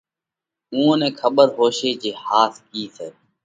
[0.73, 3.07] اُوئا نئہ کٻر هوشي جي ۿاس ڪِي سئہ؟